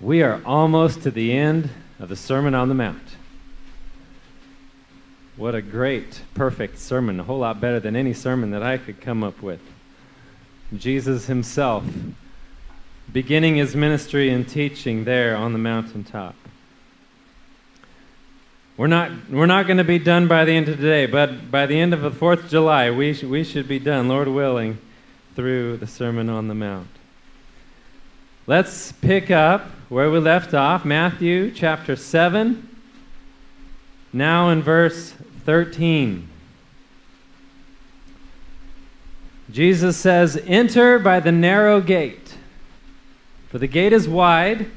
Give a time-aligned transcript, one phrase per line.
[0.00, 3.16] We are almost to the end of the Sermon on the Mount.
[5.36, 9.00] What a great, perfect sermon, a whole lot better than any sermon that I could
[9.00, 9.60] come up with.
[10.76, 11.84] Jesus himself
[13.12, 16.34] beginning his ministry and teaching there on the mountaintop.
[18.76, 21.66] We're not, we're not going to be done by the end of today, but by
[21.66, 24.78] the end of the 4th of July, we, sh- we should be done, Lord willing,
[25.34, 26.97] through the Sermon on the Mount.
[28.48, 32.66] Let's pick up where we left off Matthew chapter 7,
[34.10, 35.12] now in verse
[35.44, 36.26] 13.
[39.50, 42.38] Jesus says, Enter by the narrow gate,
[43.50, 44.70] for the gate is wide,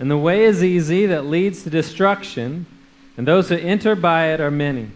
[0.00, 2.66] and the way is easy that leads to destruction,
[3.16, 4.90] and those who enter by it are many.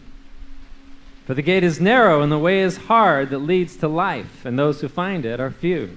[1.27, 4.58] For the gate is narrow, and the way is hard that leads to life, and
[4.58, 5.97] those who find it are few.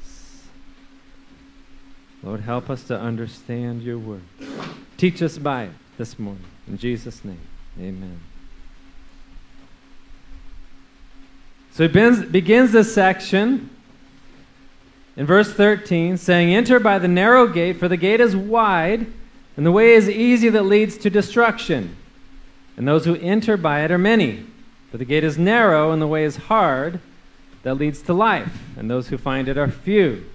[2.23, 4.21] Lord, help us to understand your word.
[4.97, 6.43] Teach us by it this morning.
[6.67, 7.41] In Jesus' name,
[7.79, 8.19] amen.
[11.71, 13.69] So he begins this section
[15.15, 19.07] in verse 13 saying, Enter by the narrow gate, for the gate is wide,
[19.57, 21.95] and the way is easy that leads to destruction.
[22.77, 24.45] And those who enter by it are many.
[24.91, 26.99] For the gate is narrow, and the way is hard
[27.63, 30.25] that leads to life, and those who find it are few.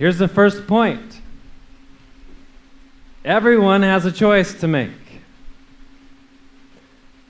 [0.00, 1.20] Here's the first point
[3.22, 4.90] everyone has a choice to make.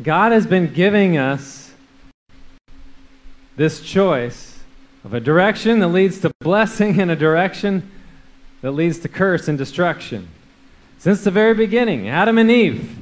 [0.01, 1.75] God has been giving us
[3.57, 4.61] this choice
[5.03, 7.91] of a direction that leads to blessing and a direction
[8.61, 10.29] that leads to curse and destruction.
[11.01, 12.97] Since the very beginning, Adam and Eve.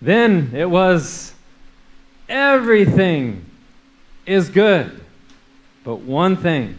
[0.00, 1.34] Then it was
[2.30, 3.44] everything
[4.24, 5.04] is good,
[5.84, 6.78] but one thing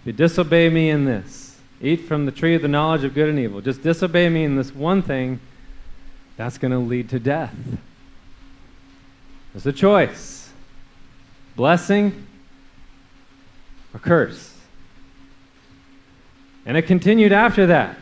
[0.00, 3.28] if you disobey me in this, eat from the tree of the knowledge of good
[3.28, 5.40] and evil, just disobey me in this one thing,
[6.36, 7.54] that's going to lead to death.
[9.52, 10.50] There's a choice
[11.56, 12.26] blessing
[13.92, 14.54] or curse.
[16.64, 17.98] And it continued after that.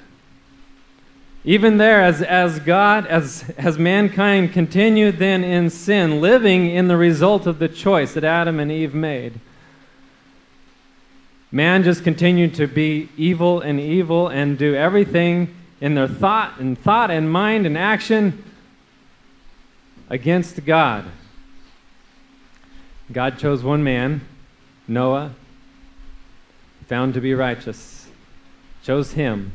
[1.45, 6.97] Even there, as, as God, as, as mankind continued then in sin, living in the
[6.97, 9.41] result of the choice that Adam and Eve made,
[11.51, 16.79] Man just continued to be evil and evil and do everything in their thought and
[16.79, 18.45] thought and mind and action
[20.11, 21.07] against God.
[23.11, 24.21] God chose one man,
[24.87, 25.35] Noah,
[26.87, 28.09] found to be righteous,
[28.83, 29.53] chose him,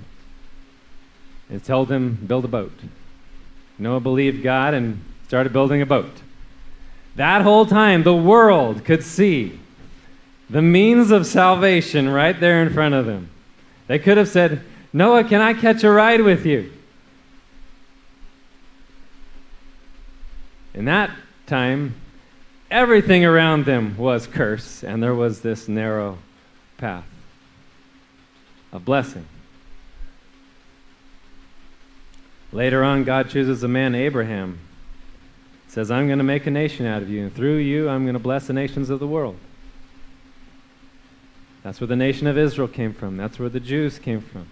[1.49, 2.73] and told him, build a boat.
[3.77, 6.21] Noah believed God and started building a boat.
[7.15, 9.59] That whole time, the world could see
[10.49, 13.29] the means of salvation right there in front of them.
[13.87, 14.61] They could have said,
[14.91, 16.71] Noah, can I catch a ride with you?
[20.73, 21.11] In that
[21.45, 21.95] time,
[22.71, 26.17] everything around them was curse, and there was this narrow
[26.77, 27.05] path
[28.71, 29.25] of blessing.
[32.51, 34.59] Later on, God chooses a man, Abraham.
[35.67, 38.13] Says, I'm going to make a nation out of you, and through you, I'm going
[38.13, 39.37] to bless the nations of the world.
[41.63, 43.15] That's where the nation of Israel came from.
[43.15, 44.47] That's where the Jews came from.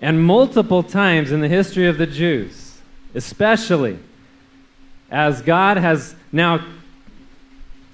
[0.00, 2.78] And multiple times in the history of the Jews,
[3.14, 3.98] especially
[5.10, 6.64] as God has now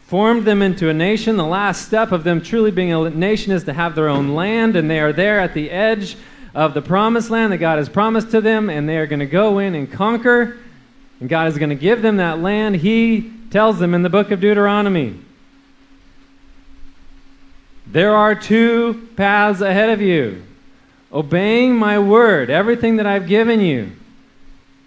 [0.04, 3.64] formed them into a nation, the last step of them truly being a nation is
[3.64, 6.16] to have their own land, and they are there at the edge
[6.54, 9.26] of the promised land that God has promised to them, and they are going to
[9.26, 10.58] go in and conquer,
[11.18, 12.76] and God is going to give them that land.
[12.76, 15.20] He tells them in the book of Deuteronomy
[17.86, 20.42] There are two paths ahead of you
[21.12, 23.92] obeying my word, everything that I've given you.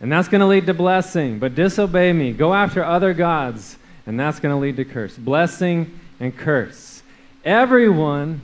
[0.01, 1.39] And that's going to lead to blessing.
[1.39, 2.31] But disobey me.
[2.31, 3.77] Go after other gods.
[4.05, 5.17] And that's going to lead to curse.
[5.17, 7.03] Blessing and curse.
[7.43, 8.41] Everyone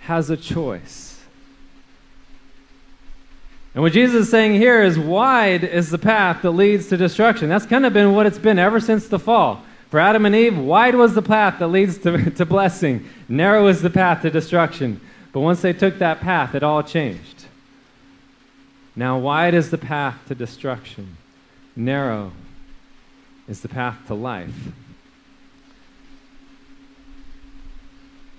[0.00, 1.05] has a choice.
[3.76, 7.50] And what Jesus is saying here is wide is the path that leads to destruction.
[7.50, 9.62] That's kind of been what it's been ever since the fall.
[9.90, 13.82] For Adam and Eve, wide was the path that leads to, to blessing, narrow is
[13.82, 14.98] the path to destruction.
[15.30, 17.44] But once they took that path, it all changed.
[18.96, 21.18] Now, wide is the path to destruction,
[21.76, 22.32] narrow
[23.46, 24.72] is the path to life.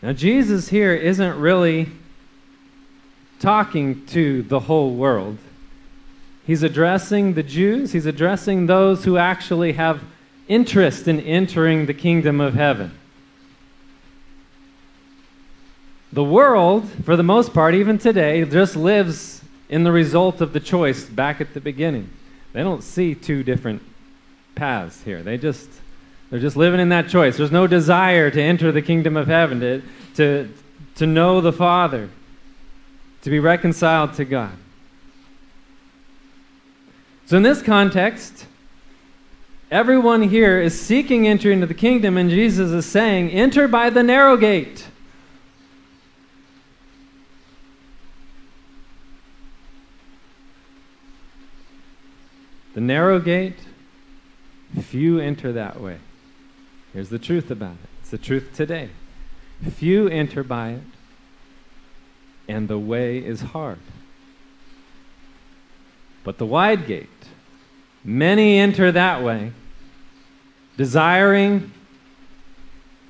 [0.01, 1.90] Now, Jesus here isn't really
[3.39, 5.38] talking to the whole world.
[6.45, 10.01] He's addressing the Jews, he's addressing those who actually have
[10.48, 12.98] interest in entering the kingdom of heaven.
[16.13, 20.60] The world, for the most part, even today, just lives in the result of the
[20.62, 22.10] choice back at the beginning.
[22.54, 23.81] They don't see two different
[24.56, 25.22] paths here.
[25.22, 25.69] They just
[26.30, 27.38] they're just living in that choice.
[27.38, 29.81] There's no desire to enter the kingdom of heaven, to,
[30.16, 30.50] to,
[30.95, 32.10] to know the Father,
[33.22, 34.56] to be reconciled to God.
[37.25, 38.46] So, in this context,
[39.69, 44.02] everyone here is seeking entry into the kingdom, and Jesus is saying, Enter by the
[44.04, 44.88] narrow gate.
[52.74, 53.58] The narrow gate,
[54.84, 55.98] few enter that way.
[56.94, 58.90] Here's the truth about it it's the truth today.
[59.69, 60.84] Few enter by it,
[62.48, 63.80] and the way is hard.
[66.24, 67.10] But the wide gate,
[68.04, 69.52] many enter that way,
[70.76, 71.72] desiring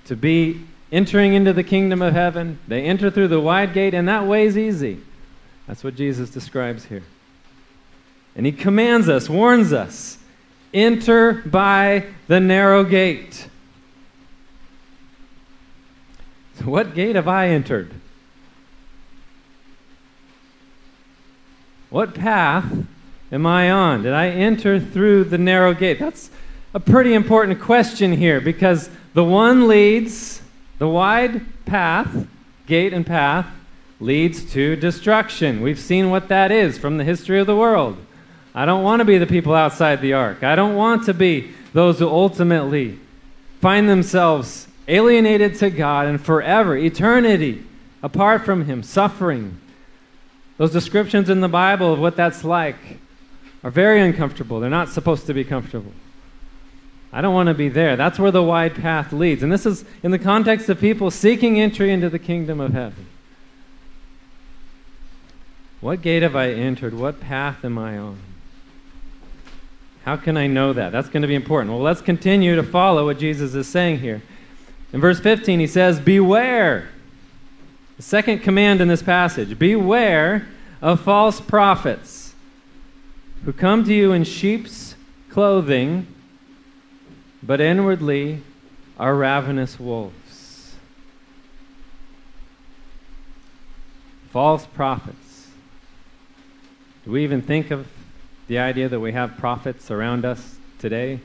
[0.05, 0.61] to be
[0.91, 2.59] entering into the kingdom of heaven.
[2.67, 5.01] They enter through the wide gate, and that way is easy.
[5.67, 7.03] That's what Jesus describes here.
[8.35, 10.17] And he commands us, warns us
[10.73, 13.47] enter by the narrow gate.
[16.59, 17.93] So what gate have I entered?
[21.89, 22.65] What path
[23.31, 24.03] am I on?
[24.03, 25.99] Did I enter through the narrow gate?
[25.99, 26.29] That's
[26.73, 30.41] a pretty important question here because the one leads,
[30.79, 32.27] the wide path,
[32.65, 33.47] gate and path,
[33.99, 35.61] leads to destruction.
[35.61, 37.97] We've seen what that is from the history of the world.
[38.53, 40.43] I don't want to be the people outside the ark.
[40.43, 42.99] I don't want to be those who ultimately
[43.61, 47.63] find themselves alienated to God and forever, eternity,
[48.03, 49.59] apart from Him, suffering.
[50.57, 52.75] Those descriptions in the Bible of what that's like
[53.63, 54.59] are very uncomfortable.
[54.59, 55.91] They're not supposed to be comfortable.
[57.13, 57.95] I don't want to be there.
[57.95, 59.43] That's where the wide path leads.
[59.43, 63.07] And this is in the context of people seeking entry into the kingdom of heaven.
[65.79, 66.93] What gate have I entered?
[66.93, 68.19] What path am I on?
[70.03, 70.91] How can I know that?
[70.91, 71.71] That's going to be important.
[71.71, 74.21] Well, let's continue to follow what Jesus is saying here.
[74.93, 76.89] In verse 15, he says, Beware.
[77.97, 80.47] The second command in this passage Beware
[80.81, 82.33] of false prophets
[83.43, 84.95] who come to you in sheep's
[85.29, 86.07] clothing,
[87.43, 88.41] but inwardly
[88.97, 90.75] are ravenous wolves.
[94.29, 95.47] False prophets.
[97.05, 97.87] Do we even think of
[98.47, 101.19] the idea that we have prophets around us today.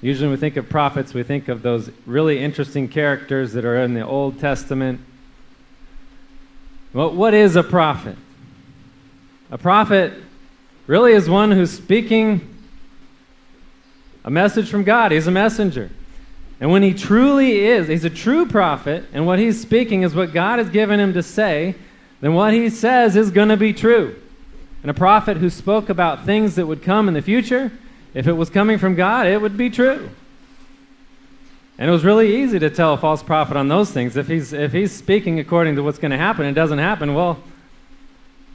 [0.00, 3.82] Usually, when we think of prophets, we think of those really interesting characters that are
[3.82, 5.00] in the Old Testament.
[6.92, 8.16] Well, what is a prophet?
[9.50, 10.12] A prophet
[10.86, 12.54] really is one who's speaking
[14.24, 15.10] a message from God.
[15.10, 15.90] He's a messenger.
[16.60, 20.32] And when he truly is, he's a true prophet, and what he's speaking is what
[20.32, 21.74] God has given him to say,
[22.20, 24.16] then what he says is going to be true.
[24.82, 27.72] And a prophet who spoke about things that would come in the future,
[28.18, 30.10] if it was coming from God, it would be true.
[31.78, 34.16] And it was really easy to tell a false prophet on those things.
[34.16, 37.38] If he's, if he's speaking according to what's going to happen it doesn't happen, well,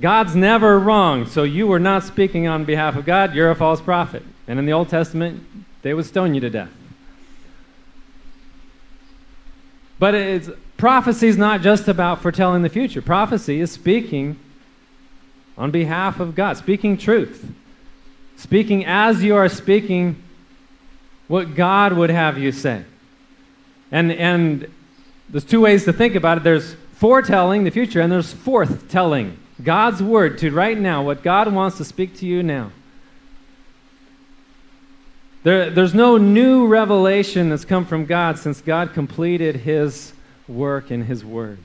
[0.02, 1.28] God's never wrong.
[1.28, 4.24] So you were not speaking on behalf of God, you're a false prophet.
[4.50, 5.42] And in the Old Testament,
[5.82, 6.72] they would stone you to death.
[9.98, 13.02] But it's, prophecy is not just about foretelling the future.
[13.02, 14.38] Prophecy is speaking
[15.58, 17.50] on behalf of God, speaking truth,
[18.38, 20.22] speaking as you are speaking
[21.28, 22.84] what God would have you say.
[23.92, 24.72] And, and
[25.30, 30.02] there's two ways to think about it there's foretelling the future, and there's forthtelling God's
[30.02, 32.72] word to right now, what God wants to speak to you now.
[35.44, 40.14] There, there's no new revelation that's come from God since God completed his
[40.48, 41.60] work in His Word.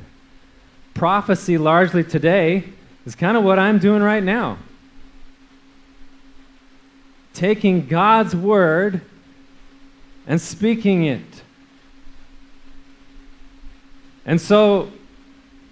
[0.95, 2.65] Prophecy, largely today,
[3.07, 4.59] is kind of what I'm doing right now.
[7.39, 9.01] Taking God's Word
[10.27, 11.43] and speaking it.
[14.27, 14.91] And so,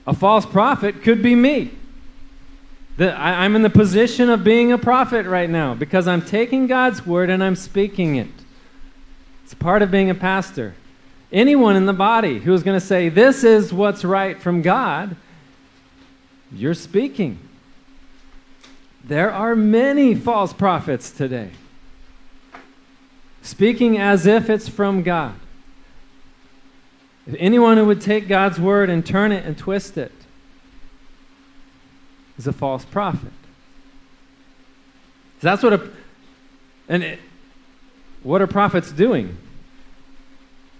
[0.06, 1.72] a false prophet could be me.
[2.98, 6.68] The, I, I'm in the position of being a prophet right now because I'm taking
[6.68, 8.28] God's word and I'm speaking it.
[9.42, 10.76] It's part of being a pastor.
[11.32, 15.16] Anyone in the body who is going to say, This is what's right from God,
[16.52, 17.40] you're speaking.
[19.06, 21.50] There are many false prophets today,
[23.40, 25.36] speaking as if it's from God.
[27.24, 30.12] If anyone who would take God's word and turn it and twist it
[32.36, 33.32] is a false prophet.
[35.40, 35.90] That's what a
[36.88, 37.20] and it,
[38.24, 39.38] what are prophets doing?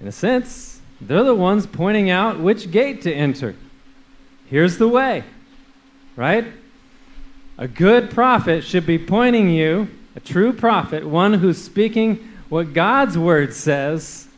[0.00, 3.54] In a sense, they're the ones pointing out which gate to enter.
[4.47, 5.23] Here's the way,
[6.16, 6.47] right?
[7.58, 13.16] A good prophet should be pointing you, a true prophet, one who's speaking what God's
[13.18, 14.28] word says,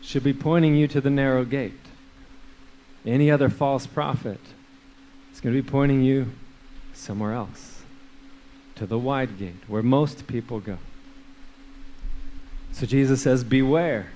[0.00, 1.72] should be pointing you to the narrow gate.
[3.06, 4.40] Any other false prophet
[5.32, 6.30] is going to be pointing you
[6.92, 7.82] somewhere else,
[8.76, 10.78] to the wide gate, where most people go.
[12.72, 14.08] So Jesus says, Beware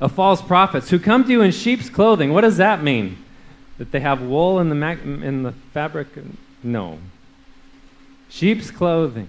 [0.00, 2.32] of false prophets who come to you in sheep's clothing.
[2.32, 3.18] What does that mean?
[3.78, 6.08] That they have wool in the, in the fabric?
[6.62, 6.98] No.
[8.28, 9.28] Sheep's clothing.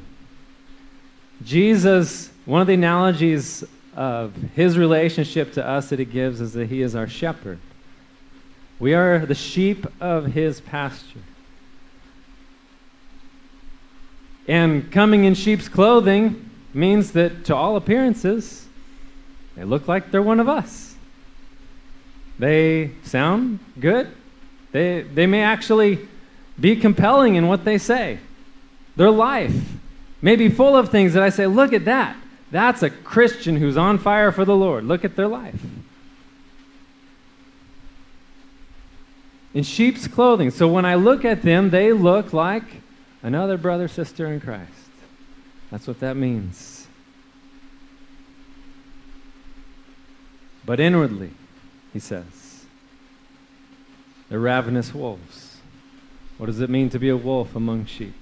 [1.44, 3.64] Jesus, one of the analogies
[3.96, 7.60] of his relationship to us that he gives is that he is our shepherd.
[8.80, 11.20] We are the sheep of his pasture.
[14.48, 18.68] And coming in sheep's clothing means that, to all appearances,
[19.56, 20.96] they look like they're one of us.
[22.40, 24.10] They sound good.
[24.72, 26.08] They, they may actually
[26.60, 28.20] be compelling in what they say.
[28.96, 29.56] Their life
[30.22, 32.16] may be full of things that I say, look at that.
[32.52, 34.84] That's a Christian who's on fire for the Lord.
[34.84, 35.62] Look at their life.
[39.54, 40.52] In sheep's clothing.
[40.52, 42.64] So when I look at them, they look like
[43.24, 44.72] another brother, sister in Christ.
[45.72, 46.88] That's what that means.
[50.66, 51.32] But inwardly,
[51.94, 52.26] he says,
[54.30, 55.58] they're ravenous wolves.
[56.38, 58.16] What does it mean to be a wolf among sheep?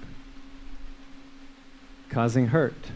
[2.10, 2.92] Causing hurt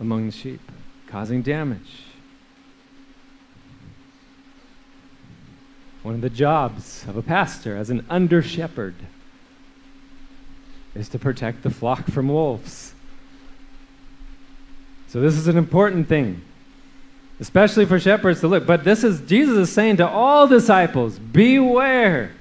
[0.00, 0.60] among the sheep,
[1.06, 2.04] causing damage.
[6.02, 8.94] One of the jobs of a pastor as an under shepherd
[10.94, 12.94] is to protect the flock from wolves.
[15.08, 16.42] So, this is an important thing,
[17.40, 18.66] especially for shepherds to look.
[18.66, 22.32] But this is, Jesus is saying to all disciples, beware.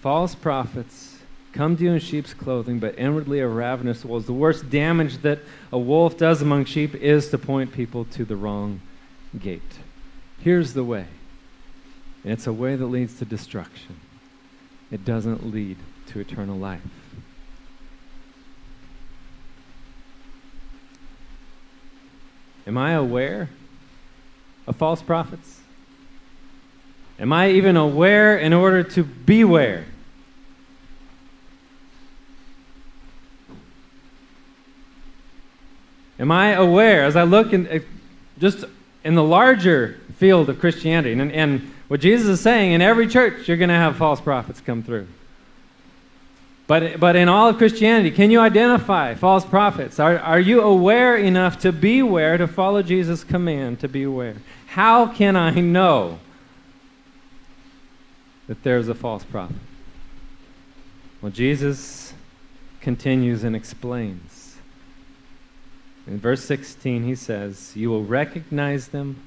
[0.00, 1.18] False prophets
[1.52, 4.26] come to you in sheep's clothing, but inwardly are ravenous wolves.
[4.26, 5.40] The worst damage that
[5.72, 8.80] a wolf does among sheep is to point people to the wrong
[9.38, 9.62] gate.
[10.40, 11.06] Here's the way.
[12.24, 14.00] And it's a way that leads to destruction.
[14.90, 15.76] It doesn't lead
[16.08, 16.82] to eternal life.
[22.70, 23.48] Am I aware
[24.68, 25.58] of false prophets?
[27.18, 29.86] Am I even aware in order to beware?
[36.20, 37.80] Am I aware as I look in, uh,
[38.38, 38.64] just
[39.02, 43.48] in the larger field of Christianity and, and what Jesus is saying in every church,
[43.48, 45.08] you're going to have false prophets come through.
[46.70, 49.98] But, but in all of Christianity, can you identify false prophets?
[49.98, 54.36] Are, are you aware enough to beware, to follow Jesus' command to beware?
[54.68, 56.20] How can I know
[58.46, 59.56] that there's a false prophet?
[61.20, 62.14] Well, Jesus
[62.80, 64.54] continues and explains.
[66.06, 69.20] In verse 16, he says, You will recognize them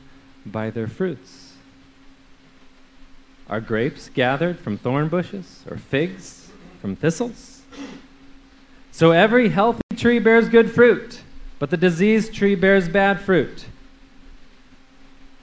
[0.45, 1.55] by their fruits.
[3.49, 6.42] Are grapes gathered from thorn bushes, or figs
[6.83, 7.61] from thistles?
[8.91, 11.21] So every healthy tree bears good fruit,
[11.57, 13.67] but the diseased tree bears bad fruit.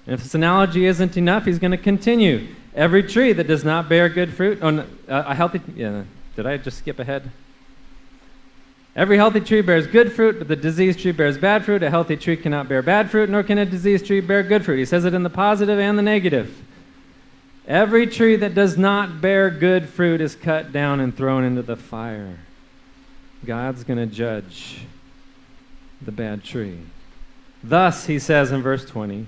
[0.05, 2.49] And if this analogy isn't enough, he's going to continue.
[2.75, 6.03] Every tree that does not bear good fruit, oh, uh, a healthy, yeah,
[6.37, 7.31] did I just skip ahead?
[8.95, 11.83] Every healthy tree bears good fruit, but the diseased tree bears bad fruit.
[11.83, 14.77] A healthy tree cannot bear bad fruit, nor can a diseased tree bear good fruit.
[14.77, 16.55] He says it in the positive and the negative.
[17.71, 21.77] Every tree that does not bear good fruit is cut down and thrown into the
[21.77, 22.37] fire.
[23.47, 24.81] God's going to judge
[26.03, 26.81] the bad tree.
[27.63, 29.25] Thus, he says in verse 20,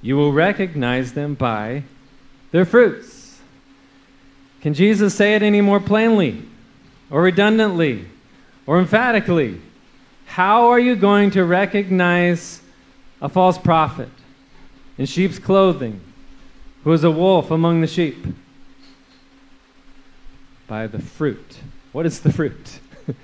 [0.00, 1.82] you will recognize them by
[2.52, 3.38] their fruits.
[4.62, 6.44] Can Jesus say it any more plainly,
[7.10, 8.06] or redundantly,
[8.66, 9.60] or emphatically?
[10.24, 12.62] How are you going to recognize
[13.20, 14.08] a false prophet
[14.96, 16.00] in sheep's clothing
[16.92, 18.26] is a wolf among the sheep?
[20.66, 21.58] By the fruit.
[21.92, 22.80] What is the fruit?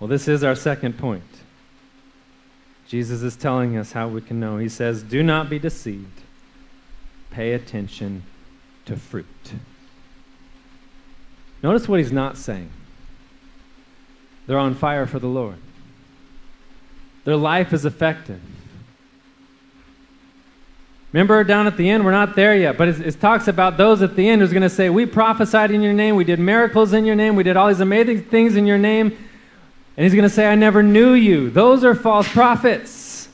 [0.00, 1.22] well, this is our second point.
[2.86, 4.58] Jesus is telling us how we can know.
[4.58, 6.20] He says, Do not be deceived.
[7.30, 8.22] Pay attention
[8.84, 9.26] to fruit.
[11.62, 12.70] Notice what he's not saying.
[14.46, 15.58] They're on fire for the Lord,
[17.24, 18.40] their life is effective.
[21.16, 24.02] Remember down at the end, we're not there yet, but it, it talks about those
[24.02, 26.92] at the end who's going to say, We prophesied in your name, we did miracles
[26.92, 29.16] in your name, we did all these amazing things in your name.
[29.96, 31.48] And he's going to say, I never knew you.
[31.48, 33.30] Those are false prophets.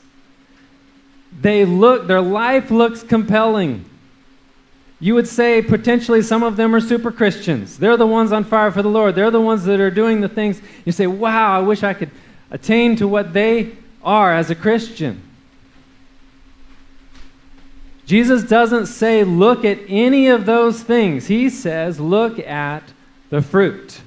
[1.41, 3.83] They look, their life looks compelling.
[5.01, 7.77] You would say potentially some of them are super Christians.
[7.77, 9.13] They're the ones on fire for the Lord.
[9.13, 10.61] They're the ones that are doing the things.
[10.85, 12.11] You say, wow, I wish I could
[12.49, 13.73] attain to what they
[14.05, 15.21] are as a Christian.
[18.05, 21.27] Jesus doesn't say, look at any of those things.
[21.27, 22.83] He says, look at
[23.29, 24.01] the fruit.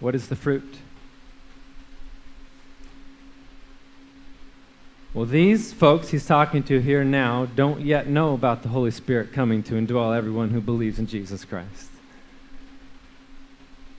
[0.00, 0.78] What is the fruit?
[5.14, 9.32] Well, these folks he's talking to here now don't yet know about the Holy Spirit
[9.32, 11.91] coming to indwell everyone who believes in Jesus Christ.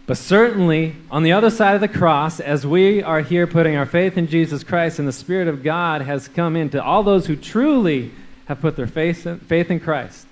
[0.05, 3.85] But certainly, on the other side of the cross, as we are here putting our
[3.85, 7.37] faith in Jesus Christ, and the Spirit of God has come into all those who
[7.37, 8.11] truly
[8.45, 10.27] have put their faith in, faith in Christ.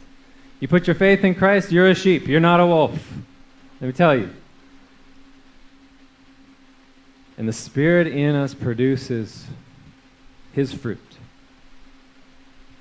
[0.59, 3.13] You put your faith in Christ, you're a sheep, you're not a wolf.
[3.79, 4.29] Let me tell you.
[7.37, 9.45] And the Spirit in us produces
[10.51, 10.99] His fruit.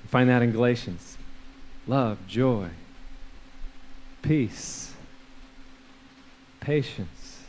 [0.03, 1.17] You find that in Galatians
[1.87, 2.67] love, joy,
[4.21, 4.80] peace,
[6.61, 7.43] patience,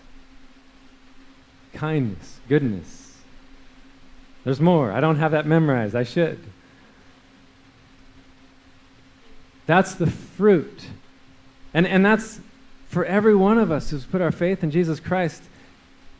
[1.72, 3.16] kindness, goodness.
[4.42, 4.90] There's more.
[4.90, 5.94] I don't have that memorized.
[5.94, 6.40] I should.
[9.66, 10.86] That's the fruit.
[11.72, 12.40] And, and that's
[12.88, 15.42] for every one of us who's put our faith in Jesus Christ.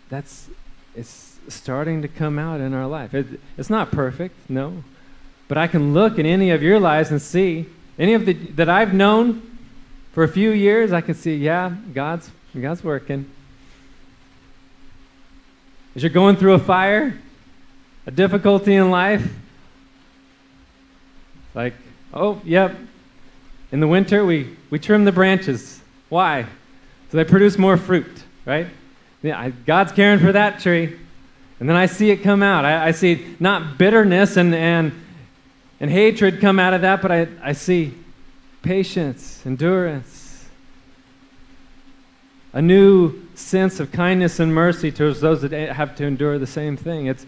[0.08, 0.48] That's
[0.94, 3.14] it's starting to come out in our life.
[3.14, 4.84] It, it's not perfect, no.
[5.48, 7.66] But I can look in any of your lives and see,
[7.98, 9.42] any of the that I've known
[10.12, 13.30] for a few years, I can see, yeah, God's, God's working.
[15.96, 17.18] As you're going through a fire,
[18.06, 19.26] a difficulty in life,
[21.54, 21.74] like,
[22.12, 22.76] oh, yep,
[23.70, 25.80] in the winter we, we trim the branches.
[26.08, 26.46] Why?
[27.10, 28.66] So they produce more fruit, right?
[29.22, 30.98] Yeah, I, God's caring for that tree.
[31.60, 32.64] And then I see it come out.
[32.64, 34.92] I, I see not bitterness and, and,
[35.80, 37.94] and hatred come out of that, but I, I see
[38.62, 40.21] patience, endurance,
[42.52, 46.76] a new sense of kindness and mercy towards those that have to endure the same
[46.76, 47.06] thing.
[47.06, 47.26] It's,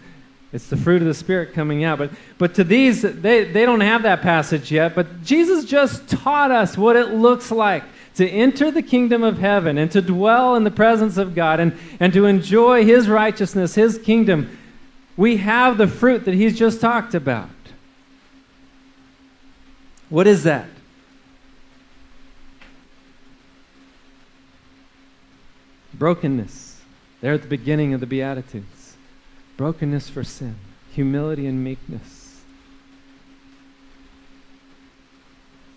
[0.53, 1.97] it's the fruit of the Spirit coming out.
[1.97, 6.51] But, but to these, they, they don't have that passage yet, but Jesus just taught
[6.51, 7.83] us what it looks like
[8.15, 11.77] to enter the kingdom of heaven and to dwell in the presence of God and,
[11.99, 14.57] and to enjoy His righteousness, His kingdom,
[15.17, 17.49] we have the fruit that He's just talked about.
[20.09, 20.67] What is that?
[25.97, 26.81] Brokenness.
[27.21, 28.95] There at the beginning of the Beatitudes.
[29.57, 30.55] Brokenness for sin,
[30.91, 32.41] humility and meekness,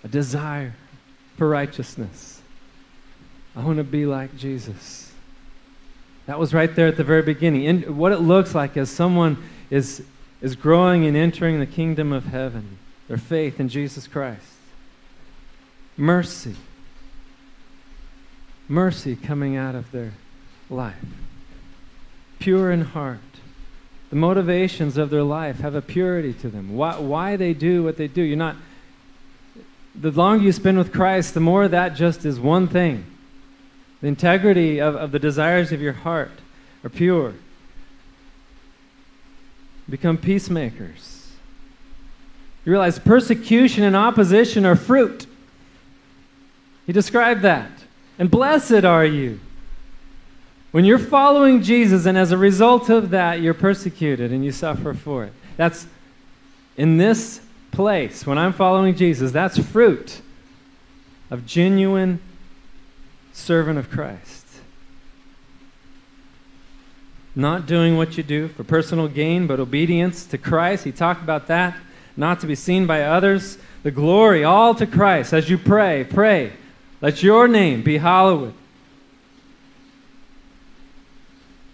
[0.03, 0.75] a desire
[1.37, 2.43] for righteousness.
[3.55, 5.13] I want to be like Jesus.
[6.27, 7.67] That was right there at the very beginning.
[7.67, 10.03] And what it looks like as someone is,
[10.41, 14.43] is growing and entering the kingdom of heaven, their faith in Jesus Christ.
[15.97, 16.57] Mercy.
[18.69, 20.13] Mercy coming out of their
[20.69, 20.97] life.
[22.39, 23.19] Pure in heart.
[24.11, 26.77] The motivations of their life have a purity to them.
[26.77, 28.23] Why, why they do what they do.
[28.23, 28.57] You're not
[29.95, 33.05] the longer you spend with Christ, the more that just is one thing.
[34.01, 36.31] The integrity of, of the desires of your heart
[36.85, 37.35] are pure.
[39.91, 41.33] Become peacemakers.
[42.65, 45.27] You realize persecution and opposition are fruit.
[46.87, 47.71] He described that.
[48.19, 49.41] And blessed are you.
[50.71, 54.93] When you're following Jesus, and as a result of that, you're persecuted and you suffer
[54.93, 55.33] for it.
[55.57, 55.87] That's
[56.77, 60.21] in this place, when I'm following Jesus, that's fruit
[61.31, 62.21] of genuine
[63.33, 64.47] servant of Christ.
[67.35, 70.85] Not doing what you do for personal gain, but obedience to Christ.
[70.85, 71.77] He talked about that.
[72.17, 73.59] Not to be seen by others.
[73.85, 75.33] The glory all to Christ.
[75.33, 76.53] As you pray, pray.
[77.01, 78.55] Let your name be hallowed.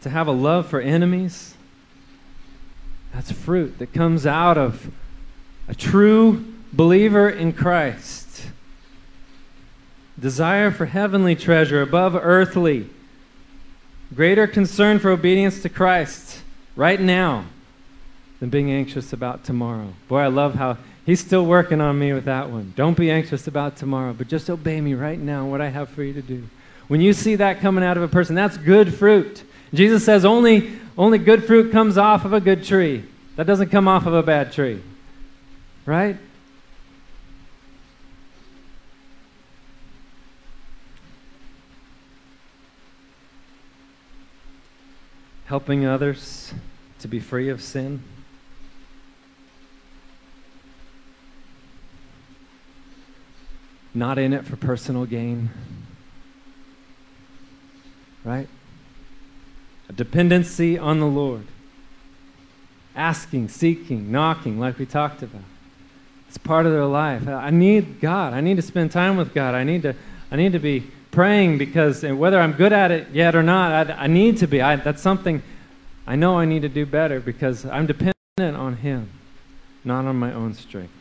[0.02, 1.54] To have a love for enemies.
[3.12, 4.90] That's fruit that comes out of
[5.68, 8.48] a true believer in Christ.
[10.18, 12.90] Desire for heavenly treasure above earthly.
[14.14, 16.42] Greater concern for obedience to Christ
[16.76, 17.46] right now
[18.40, 19.94] than being anxious about tomorrow.
[20.06, 22.72] Boy, I love how he's still working on me with that one.
[22.76, 26.02] Don't be anxious about tomorrow, but just obey me right now, what I have for
[26.02, 26.44] you to do.
[26.88, 29.42] When you see that coming out of a person, that's good fruit.
[29.72, 33.04] Jesus says only, only good fruit comes off of a good tree.
[33.36, 34.82] That doesn't come off of a bad tree.
[35.86, 36.16] Right?
[45.46, 46.52] helping others
[46.98, 48.02] to be free of sin.
[53.94, 55.50] Not in it for personal gain.
[58.24, 58.48] Right?
[59.88, 61.46] A dependency on the Lord.
[62.96, 65.42] Asking, seeking, knocking, like we talked about.
[66.28, 67.28] It's part of their life.
[67.28, 68.32] I need God.
[68.32, 69.54] I need to spend time with God.
[69.54, 69.94] I need to,
[70.30, 73.92] I need to be praying because whether I'm good at it yet or not, I,
[73.92, 74.60] I need to be.
[74.60, 75.42] I, that's something
[76.06, 79.10] I know I need to do better because I'm dependent on Him,
[79.84, 80.92] not on my own strength.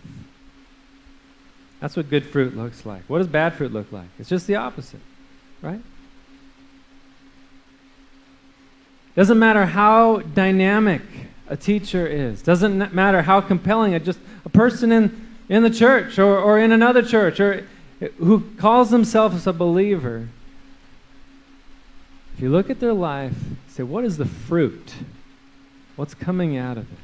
[1.83, 3.01] That's what good fruit looks like.
[3.09, 4.07] What does bad fruit look like?
[4.17, 5.01] It's just the opposite,
[5.61, 5.81] right?
[9.17, 11.01] Doesn't matter how dynamic
[11.49, 12.41] a teacher is.
[12.41, 16.71] Doesn't matter how compelling a just a person in, in the church or, or in
[16.71, 17.67] another church or
[18.17, 20.29] who calls themselves a believer,
[22.33, 23.35] if you look at their life,
[23.67, 24.93] say, what is the fruit?
[25.97, 26.99] What's coming out of it?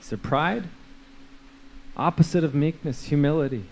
[0.00, 0.64] Is it pride?
[1.96, 3.64] Opposite of meekness, humility.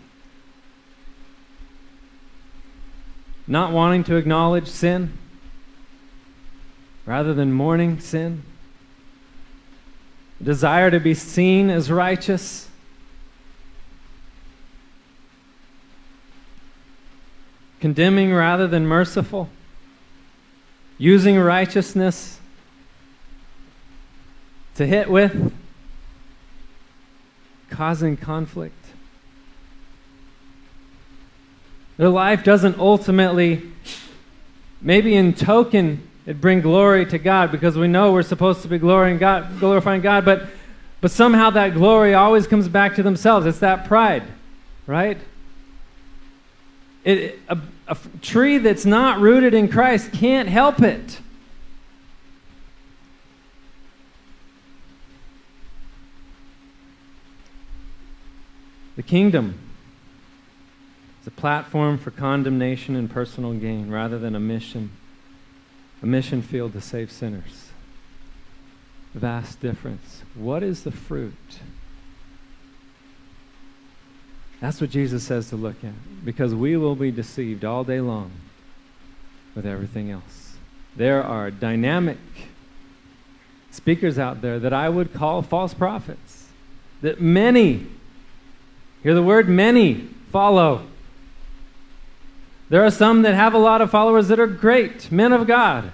[3.46, 5.18] Not wanting to acknowledge sin
[7.04, 8.42] rather than mourning sin.
[10.42, 12.68] Desire to be seen as righteous
[17.84, 19.50] condemning rather than merciful,
[20.96, 22.40] using righteousness
[24.74, 25.52] to hit with,
[27.74, 28.74] causing conflict.
[31.96, 33.62] Their life doesn't ultimately,
[34.80, 38.78] maybe in token, it bring glory to God because we know we're supposed to be
[38.78, 40.48] glorifying God, glorifying God, but
[41.04, 43.44] but somehow that glory always comes back to themselves.
[43.44, 44.22] It's that pride,
[44.87, 45.18] right?
[47.04, 51.18] It, a, a tree that's not rooted in Christ can't help it.
[58.96, 59.59] The kingdom
[61.20, 64.90] is a platform for condemnation and personal gain rather than a mission,
[66.02, 67.70] a mission field to save sinners.
[69.14, 70.22] Vast difference.
[70.35, 71.35] What is the fruit?
[74.61, 78.30] That's what Jesus says to look at because we will be deceived all day long
[79.54, 80.57] with everything else.
[80.96, 82.18] There are dynamic
[83.70, 86.48] speakers out there that I would call false prophets,
[87.02, 87.87] that many,
[89.05, 90.85] hear the word many, follow.
[92.71, 95.93] There are some that have a lot of followers that are great, men of God.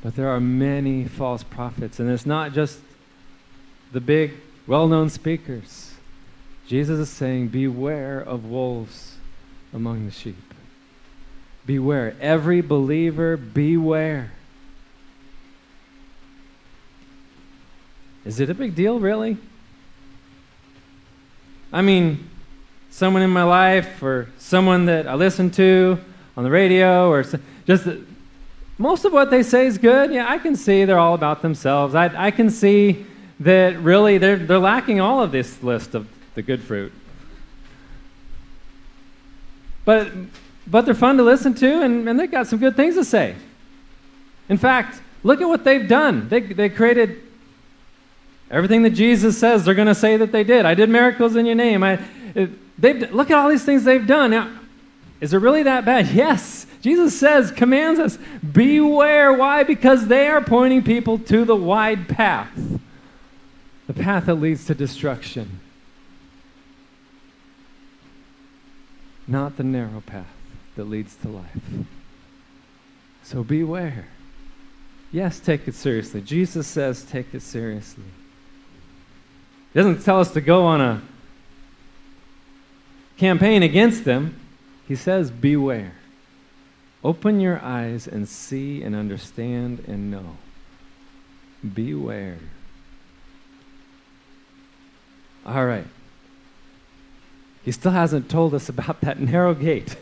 [0.00, 2.78] But there are many false prophets, and it's not just
[3.90, 4.34] the big,
[4.68, 5.94] well known speakers.
[6.68, 9.16] Jesus is saying, Beware of wolves
[9.72, 10.36] among the sheep.
[11.64, 12.14] Beware.
[12.20, 14.30] Every believer, beware.
[18.24, 19.36] Is it a big deal, really?
[21.72, 22.28] I mean,
[22.90, 25.98] someone in my life or someone that I listen to
[26.36, 27.24] on the radio or
[27.66, 27.88] just
[28.78, 30.12] most of what they say is good.
[30.12, 31.94] Yeah, I can see they're all about themselves.
[31.94, 33.06] I, I can see
[33.40, 36.92] that really they're, they're lacking all of this list of the good fruit.
[39.84, 40.12] But,
[40.66, 43.34] but they're fun to listen to, and, and they've got some good things to say.
[44.48, 46.28] In fact, look at what they've done.
[46.28, 47.22] They, they created
[48.50, 50.64] everything that Jesus says they're going to say that they did.
[50.64, 51.82] I did miracles in your name.
[51.82, 51.98] I,
[52.78, 54.30] they've, look at all these things they've done.
[54.30, 54.58] Now,
[55.20, 56.06] is it really that bad?
[56.14, 56.66] Yes.
[56.82, 58.16] Jesus says, commands us,
[58.52, 59.32] beware.
[59.32, 59.64] Why?
[59.64, 62.50] Because they are pointing people to the wide path,
[63.88, 65.58] the path that leads to destruction.
[69.26, 70.26] not the narrow path
[70.76, 71.62] that leads to life.
[73.22, 74.06] So beware.
[75.10, 76.20] Yes, take it seriously.
[76.20, 78.04] Jesus says take it seriously.
[79.76, 81.02] He doesn't tell us to go on a
[83.18, 84.40] campaign against them.
[84.88, 85.92] He says beware.
[87.04, 90.38] Open your eyes and see and understand and know.
[91.74, 92.38] Beware.
[95.44, 95.86] All right.
[97.62, 99.94] He still hasn't told us about that narrow gate.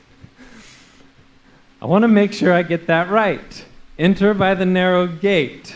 [1.82, 3.64] I want to make sure I get that right.
[3.98, 5.74] Enter by the narrow gate.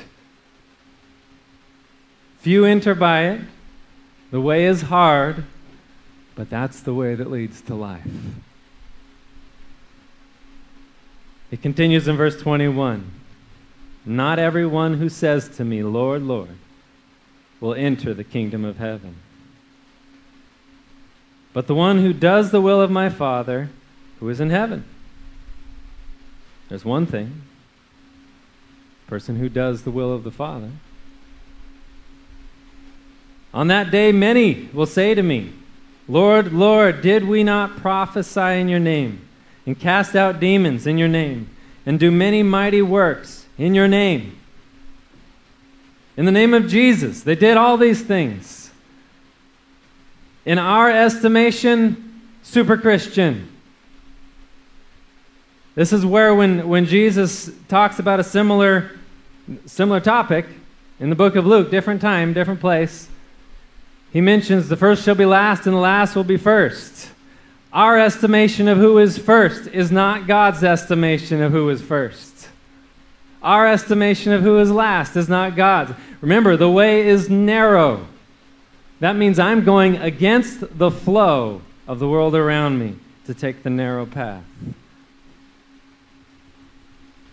[2.39, 3.41] Few enter by it.
[4.31, 5.45] The way is hard,
[6.35, 8.07] but that's the way that leads to life.
[11.51, 13.11] It continues in verse 21
[14.05, 16.57] Not everyone who says to me, Lord, Lord,
[17.61, 19.17] will enter the kingdom of heaven,
[21.53, 23.71] but the one who does the will of my Father
[24.21, 24.85] who is in heaven.
[26.69, 27.43] There's one thing
[29.07, 30.71] person who does the will of the Father.
[33.53, 35.53] On that day, many will say to me,
[36.07, 39.27] Lord, Lord, did we not prophesy in your name,
[39.67, 41.51] and cast out demons in your name,
[41.85, 44.39] and do many mighty works in your name?
[46.17, 48.71] In the name of Jesus, they did all these things.
[50.45, 53.49] In our estimation, super Christian.
[55.75, 58.91] This is where, when, when Jesus talks about a similar,
[59.67, 60.47] similar topic
[60.99, 63.09] in the book of Luke, different time, different place,
[64.13, 67.11] he mentions the first shall be last and the last will be first.
[67.73, 72.49] Our estimation of who is first is not God's estimation of who is first.
[73.43, 75.93] Our estimation of who is last is not God's.
[76.21, 78.07] Remember, the way is narrow.
[79.01, 83.71] That means I'm going against the flow of the world around me to take the
[83.71, 84.45] narrow path.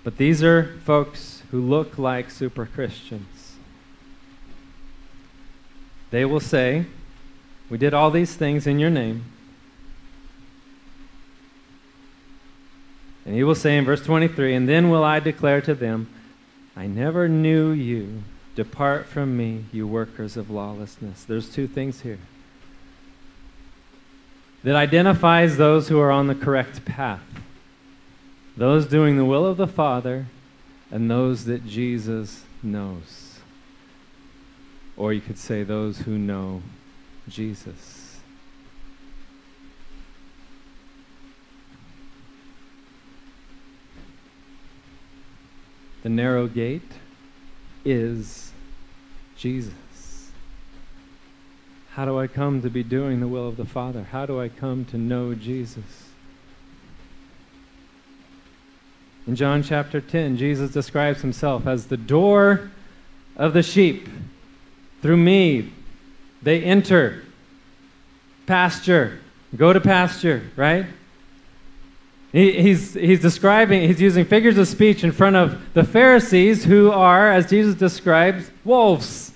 [0.03, 3.34] But these are folks who look like super Christians.
[6.11, 6.85] They will say,
[7.69, 9.25] We did all these things in your name.
[13.25, 16.07] And he will say in verse 23 And then will I declare to them,
[16.75, 18.23] I never knew you.
[18.55, 21.23] Depart from me, you workers of lawlessness.
[21.25, 22.19] There's two things here
[24.63, 27.21] that identifies those who are on the correct path
[28.57, 30.27] those doing the will of the Father,
[30.89, 33.24] and those that Jesus knows.
[34.97, 36.61] Or you could say those who know
[37.27, 38.19] Jesus.
[46.03, 46.91] The narrow gate
[47.83, 48.51] is
[49.35, 49.73] Jesus.
[51.93, 54.03] How do I come to be doing the will of the Father?
[54.03, 56.05] How do I come to know Jesus?
[59.25, 62.69] In John chapter 10, Jesus describes himself as the door
[63.35, 64.07] of the sheep.
[65.05, 65.71] Through me,
[66.41, 67.21] they enter
[68.47, 69.19] pasture,
[69.55, 70.87] go to pasture, right?
[72.31, 76.89] He, he's, he's describing, he's using figures of speech in front of the Pharisees, who
[76.89, 79.31] are, as Jesus describes, wolves.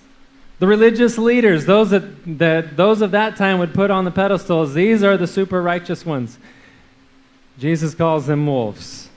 [0.57, 4.73] The religious leaders, those that, that those of that time would put on the pedestals,
[4.73, 6.39] these are the super righteous ones.
[7.59, 9.08] Jesus calls them wolves.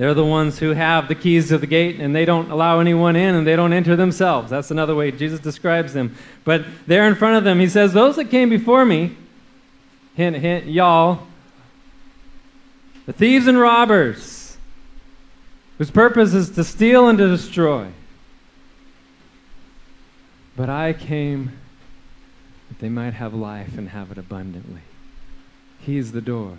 [0.00, 3.16] They're the ones who have the keys to the gate and they don't allow anyone
[3.16, 4.48] in and they don't enter themselves.
[4.48, 6.16] That's another way Jesus describes them.
[6.42, 9.14] But there in front of them, he says, Those that came before me,
[10.14, 11.26] hint, hint, y'all,
[13.04, 14.56] the thieves and robbers,
[15.76, 17.88] whose purpose is to steal and to destroy.
[20.56, 21.58] But I came
[22.70, 24.80] that they might have life and have it abundantly.
[25.80, 26.56] He is the door.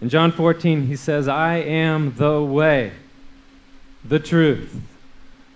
[0.00, 2.92] In John 14, he says, I am the way,
[4.04, 4.80] the truth,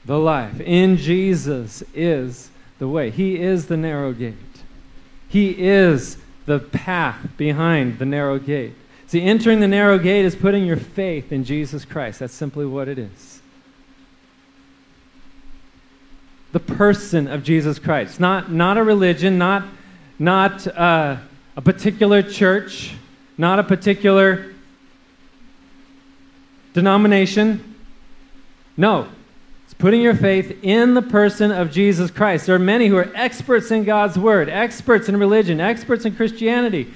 [0.04, 0.60] the life.
[0.60, 3.10] In Jesus is the way.
[3.10, 4.34] He is the narrow gate.
[5.28, 8.74] He is the path behind the narrow gate.
[9.06, 12.18] See, entering the narrow gate is putting your faith in Jesus Christ.
[12.18, 13.40] That's simply what it is.
[16.52, 19.64] The person of Jesus Christ, not, not a religion, not,
[20.18, 21.18] not uh,
[21.56, 22.94] a particular church,
[23.38, 24.52] not a particular
[26.74, 27.76] denomination.
[28.76, 29.08] No.
[29.64, 32.46] It's putting your faith in the person of Jesus Christ.
[32.46, 36.92] There are many who are experts in God's Word, experts in religion, experts in Christianity,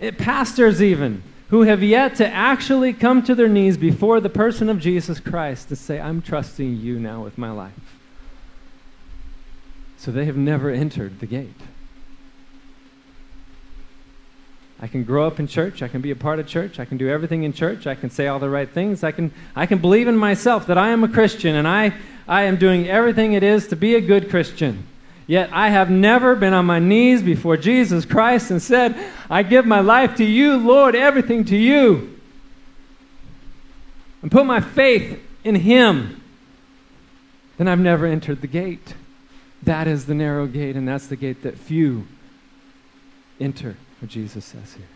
[0.00, 4.68] it, pastors even, who have yet to actually come to their knees before the person
[4.68, 7.98] of Jesus Christ to say, I'm trusting you now with my life.
[9.98, 11.60] So they have never entered the gate.
[14.82, 15.80] I can grow up in church.
[15.80, 16.80] I can be a part of church.
[16.80, 17.86] I can do everything in church.
[17.86, 19.04] I can say all the right things.
[19.04, 21.94] I can, I can believe in myself that I am a Christian and I,
[22.26, 24.84] I am doing everything it is to be a good Christian.
[25.28, 28.96] Yet I have never been on my knees before Jesus Christ and said,
[29.30, 32.18] I give my life to you, Lord, everything to you.
[34.20, 36.20] And put my faith in Him.
[37.56, 38.94] Then I've never entered the gate.
[39.62, 42.08] That is the narrow gate, and that's the gate that few
[43.38, 44.86] enter what Jesus says here.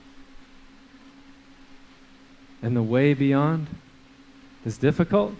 [2.61, 3.69] And the way beyond
[4.65, 5.37] is difficult.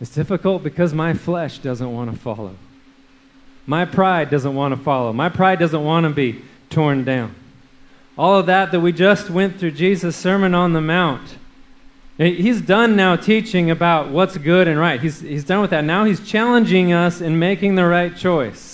[0.00, 2.54] It's difficult because my flesh doesn't want to follow.
[3.66, 5.12] My pride doesn't want to follow.
[5.12, 7.34] My pride doesn't want to be torn down.
[8.16, 11.38] All of that that we just went through Jesus' Sermon on the Mount.
[12.16, 15.00] He's done now teaching about what's good and right.
[15.00, 15.82] He's, he's done with that.
[15.82, 18.73] Now he's challenging us in making the right choice.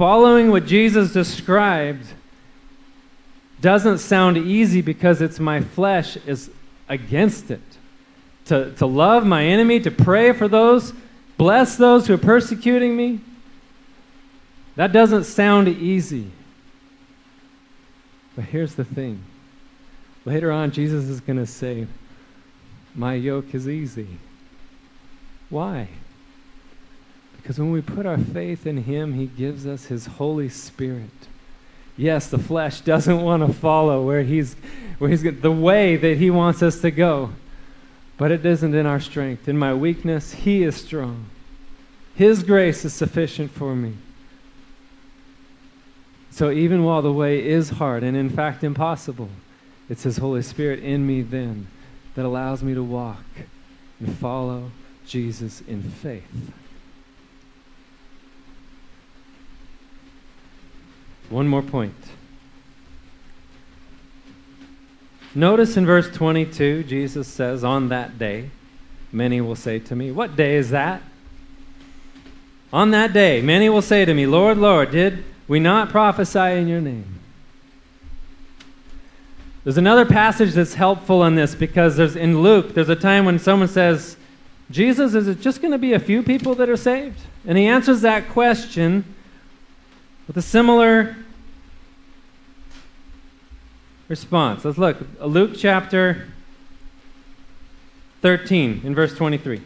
[0.00, 2.06] Following what Jesus described
[3.60, 6.50] doesn't sound easy because it's my flesh is
[6.88, 7.60] against it.
[8.46, 10.94] To, to love my enemy, to pray for those,
[11.36, 13.20] bless those who are persecuting me,
[14.74, 16.30] that doesn't sound easy.
[18.34, 19.22] But here's the thing.
[20.24, 21.86] Later on, Jesus is going to say,
[22.94, 24.08] My yoke is easy.
[25.50, 25.88] Why?
[27.40, 31.10] Because when we put our faith in Him, He gives us His Holy Spirit.
[31.96, 34.54] Yes, the flesh doesn't want to follow where He's,
[34.98, 37.30] where he's the way that He wants us to go.
[38.18, 39.48] But it isn't in our strength.
[39.48, 41.26] In my weakness, He is strong.
[42.14, 43.94] His grace is sufficient for me.
[46.30, 49.30] So even while the way is hard and in fact impossible,
[49.88, 51.66] it's His Holy Spirit in me then
[52.14, 53.24] that allows me to walk
[53.98, 54.70] and follow
[55.06, 56.52] Jesus in faith.
[61.30, 61.94] One more point.
[65.34, 68.50] Notice in verse 22, Jesus says, On that day,
[69.12, 71.02] many will say to me, What day is that?
[72.72, 76.68] On that day, many will say to me, Lord, Lord, did we not prophesy in
[76.68, 77.20] your name?
[79.64, 83.38] There's another passage that's helpful in this because there's in Luke, there's a time when
[83.38, 84.16] someone says,
[84.70, 87.20] Jesus, is it just going to be a few people that are saved?
[87.46, 89.04] And he answers that question
[90.30, 91.16] with a similar
[94.06, 94.64] response.
[94.64, 94.98] Let's look.
[95.20, 96.28] Luke chapter
[98.22, 99.60] 13, in verse 23.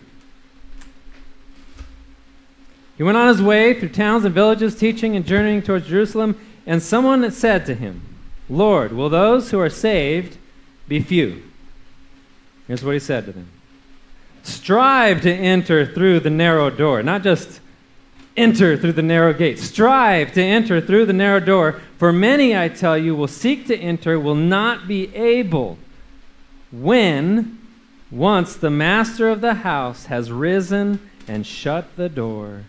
[2.97, 6.83] He went on his way through towns and villages, teaching and journeying towards Jerusalem, and
[6.83, 8.01] someone said to him,
[8.49, 10.39] Lord, will those who are saved
[10.89, 11.43] be few?
[12.69, 13.49] Here's what he said to them
[14.43, 17.61] Strive to enter through the narrow door, not just
[18.37, 19.59] enter through the narrow gate.
[19.59, 23.77] Strive to enter through the narrow door, for many, I tell you, will seek to
[23.77, 25.79] enter, will not be able.
[26.73, 27.59] When
[28.11, 32.65] once the master of the house has risen and shut the door,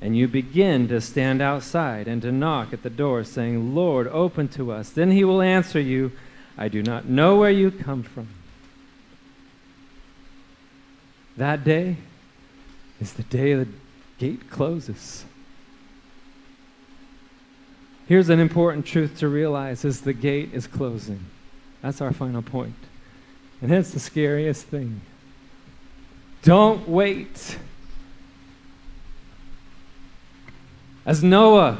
[0.00, 4.48] and you begin to stand outside and to knock at the door, saying, Lord, open
[4.48, 6.12] to us, then he will answer you,
[6.56, 8.28] I do not know where you come from.
[11.36, 11.96] That day
[13.00, 13.72] is the day of the
[14.20, 15.24] gate closes.
[18.06, 21.24] Here's an important truth to realize as the gate is closing.
[21.80, 22.74] That's our final point.
[23.62, 25.00] And that's the scariest thing.
[26.42, 27.58] Don't wait.
[31.06, 31.78] As Noah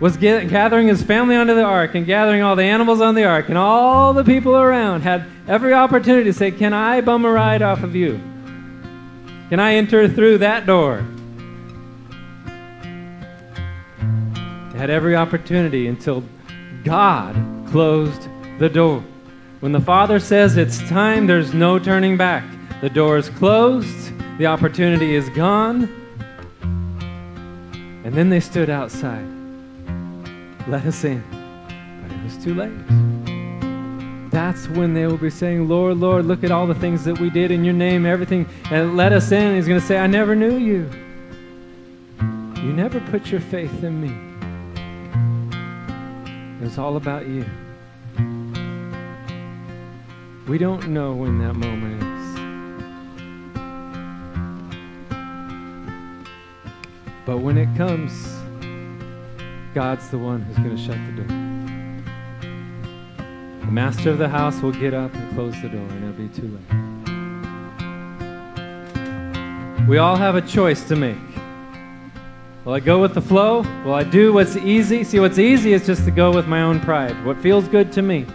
[0.00, 3.24] was get, gathering his family onto the ark and gathering all the animals on the
[3.24, 7.30] ark, and all the people around had every opportunity to say, Can I bum a
[7.30, 8.20] ride off of you?
[9.50, 11.04] Can I enter through that door?
[14.72, 16.22] They had every opportunity until
[16.84, 17.34] God
[17.68, 18.28] closed
[18.60, 19.02] the door.
[19.58, 22.44] When the Father says it's time, there's no turning back.
[22.80, 25.88] The door is closed, the opportunity is gone.
[28.04, 29.26] And then they stood outside.
[30.68, 31.24] Let us in.
[32.02, 33.19] But it was too late
[34.30, 37.30] that's when they will be saying, Lord, Lord, look at all the things that we
[37.30, 39.56] did in your name, everything, and let us in.
[39.56, 40.88] He's going to say, I never knew you.
[42.62, 44.12] You never put your faith in me.
[46.60, 47.44] It was all about you.
[50.46, 52.10] We don't know when that moment is.
[57.26, 58.12] But when it comes,
[59.74, 61.49] God's the one who's going to shut the door.
[63.70, 66.26] The master of the house will get up and close the door, and it'll be
[66.34, 66.58] too
[69.78, 69.88] late.
[69.88, 71.16] We all have a choice to make.
[72.64, 73.60] Will I go with the flow?
[73.84, 75.04] Will I do what's easy?
[75.04, 77.24] See, what's easy is just to go with my own pride.
[77.24, 78.26] What feels good to me.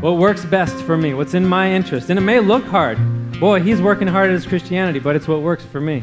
[0.00, 1.12] What works best for me.
[1.12, 2.08] What's in my interest.
[2.08, 2.96] And it may look hard.
[3.38, 5.98] Boy, he's working hard at his Christianity, but it's what works for me.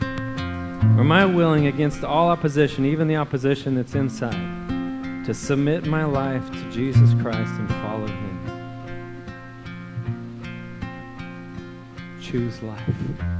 [0.00, 4.59] Or am I willing against all opposition, even the opposition that's inside,
[5.24, 8.36] to submit my life to Jesus Christ and follow him?
[12.20, 13.39] Choose life.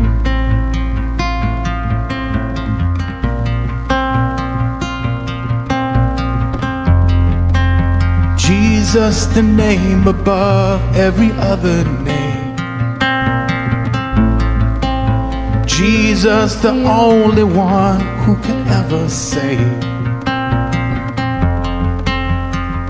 [8.91, 12.57] Jesus, the name above every other name.
[15.65, 19.81] Jesus, the only one who can ever save.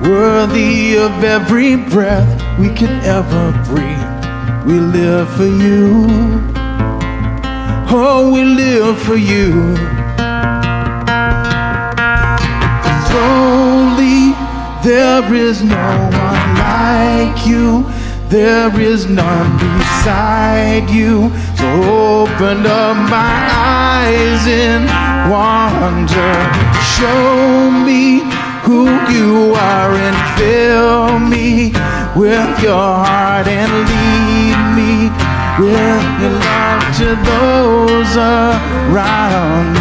[0.01, 4.65] Worthy of every breath we can ever breathe.
[4.65, 6.07] We live for you.
[7.93, 9.77] Oh, we live for you.
[13.13, 13.50] Holy,
[14.83, 17.85] there is no one like you.
[18.29, 21.29] There is none beside you.
[21.57, 21.67] So
[22.23, 24.85] open up my eyes in
[25.29, 26.33] wonder.
[26.97, 28.21] Show me
[28.63, 31.71] who you are and fill me
[32.15, 35.09] with your heart and lead me
[35.59, 39.80] with your love to those around me.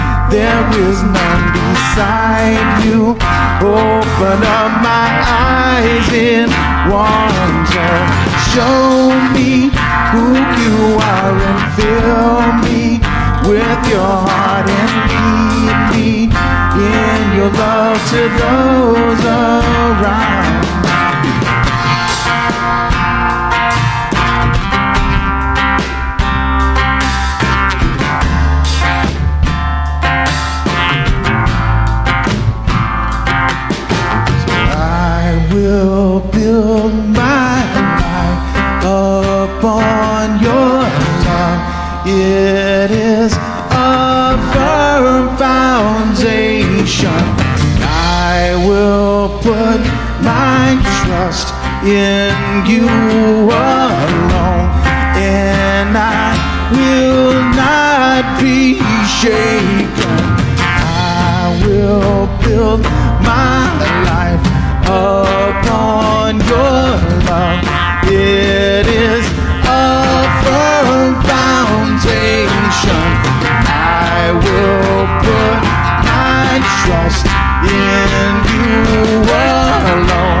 [0.31, 3.19] There is none beside you.
[3.59, 6.47] Open up my eyes in
[6.87, 7.93] wonder.
[8.55, 9.67] Show me
[10.11, 10.25] who
[10.61, 12.99] you are and fill me
[13.43, 16.09] with your heart and lead me
[16.79, 20.60] in your love to those around.
[51.83, 52.85] In you
[53.49, 54.69] alone,
[55.17, 56.37] and I
[56.71, 58.77] will not be
[59.19, 60.21] shaken.
[60.61, 62.81] I will build
[63.25, 63.65] my
[64.05, 64.45] life
[64.85, 67.65] upon your love.
[68.05, 69.25] It is
[69.65, 73.05] a firm foundation.
[73.65, 75.59] I will put
[76.05, 77.25] my trust
[77.65, 79.25] in you
[79.89, 80.40] alone,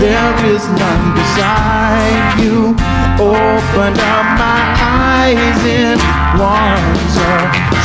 [0.00, 2.72] There is none beside you.
[3.20, 5.98] Open up my eyes in
[6.40, 7.36] wonder.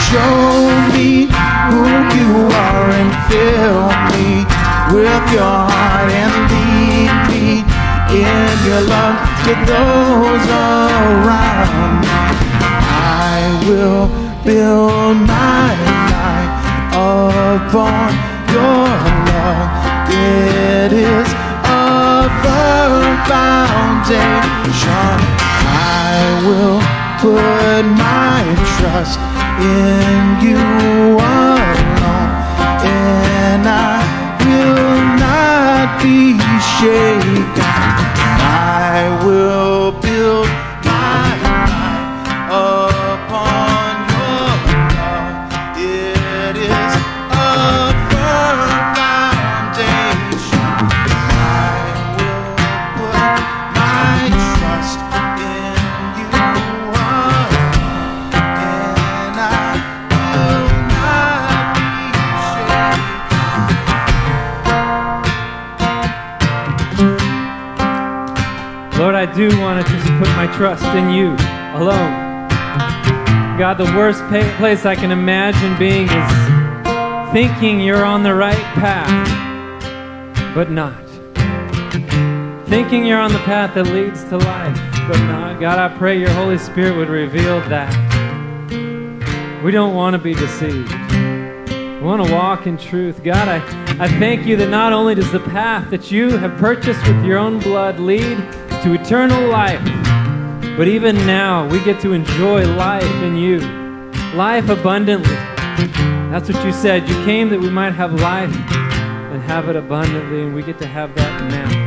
[0.08, 0.40] Show
[0.96, 1.28] me
[1.68, 1.84] who
[2.16, 4.48] you are and fill me
[4.96, 7.48] with your heart and lead me
[8.24, 12.16] in your love to those around me.
[12.96, 14.08] I will
[14.46, 15.72] build my
[16.16, 16.54] life
[16.96, 18.08] upon
[18.56, 18.88] your
[19.28, 19.68] love.
[20.08, 21.25] It is
[23.28, 25.18] foundation.
[25.68, 26.16] I
[26.46, 26.80] will
[27.24, 28.42] put my
[28.78, 29.20] trust
[29.60, 32.30] in you alone,
[32.86, 33.98] and I
[34.46, 36.38] will not be
[36.78, 37.82] shaken.
[38.94, 39.65] I will
[70.66, 71.28] trust in you
[71.80, 72.50] alone.
[73.56, 74.20] God, the worst
[74.58, 79.28] place I can imagine being is thinking you're on the right path,
[80.56, 81.06] but not.
[82.68, 84.76] Thinking you're on the path that leads to life,
[85.08, 85.60] but not.
[85.60, 87.94] God, I pray your Holy Spirit would reveal that.
[89.64, 90.92] We don't want to be deceived.
[90.92, 93.24] We want to walk in truth.
[93.24, 93.58] God, I,
[94.04, 97.38] I thank you that not only does the path that you have purchased with your
[97.38, 98.38] own blood lead
[98.82, 99.80] to eternal life,
[100.78, 103.60] but even now we get to enjoy life in you,
[104.36, 105.36] life abundantly.
[106.32, 107.08] That's what you said.
[107.08, 110.88] You came that we might have life and have it abundantly, and we get to
[110.88, 111.86] have that now.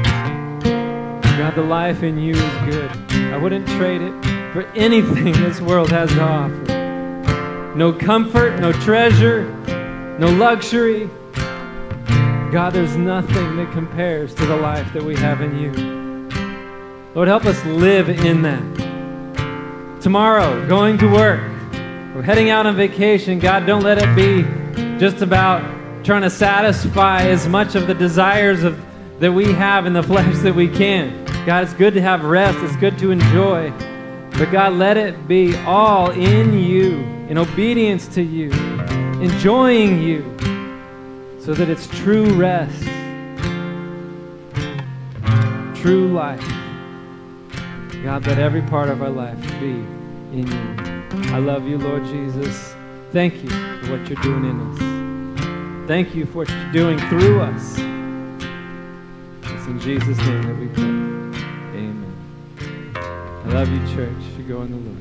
[1.37, 2.91] God, the life in you is good.
[3.33, 4.13] I wouldn't trade it
[4.53, 7.75] for anything this world has to offer.
[7.77, 9.45] No comfort, no treasure,
[10.19, 11.11] no luxury.
[12.51, 15.73] God, there's nothing that compares to the life that we have in you.
[17.15, 18.78] Lord, help us live in that.
[20.01, 21.41] Tomorrow, going to work,
[22.15, 24.43] or heading out on vacation, God, don't let it be
[25.01, 25.61] just about
[26.05, 28.81] trying to satisfy as much of the desires of
[29.19, 31.25] that we have in the flesh that we can.
[31.45, 33.73] God, it's good to have rest, it's good to enjoy.
[34.39, 38.53] But God, let it be all in you, in obedience to you,
[39.21, 40.23] enjoying you,
[41.41, 42.85] so that it's true rest,
[45.83, 46.58] true life.
[48.03, 49.71] God, let every part of our life be
[50.33, 51.33] in you.
[51.35, 52.75] I love you, Lord Jesus.
[53.11, 55.89] Thank you for what you're doing in us.
[55.89, 57.79] Thank you for what you're doing through us.
[59.43, 60.85] It's in Jesus' name that we pray.
[60.85, 62.15] Amen.
[62.97, 64.23] I love you, church.
[64.37, 64.98] You go in the Lord.